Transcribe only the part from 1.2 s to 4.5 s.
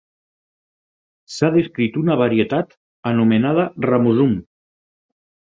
S'ha descrit una varietat anomenada "ramosum".